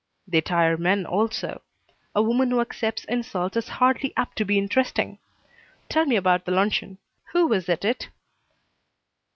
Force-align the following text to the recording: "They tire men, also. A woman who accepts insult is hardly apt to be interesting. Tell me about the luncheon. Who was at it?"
"They 0.27 0.41
tire 0.41 0.77
men, 0.77 1.05
also. 1.05 1.61
A 2.15 2.23
woman 2.23 2.49
who 2.49 2.59
accepts 2.59 3.03
insult 3.05 3.55
is 3.55 3.67
hardly 3.67 4.13
apt 4.17 4.35
to 4.39 4.45
be 4.45 4.57
interesting. 4.57 5.19
Tell 5.89 6.07
me 6.07 6.15
about 6.15 6.45
the 6.45 6.51
luncheon. 6.51 6.97
Who 7.33 7.45
was 7.45 7.69
at 7.69 7.85
it?" 7.85 8.09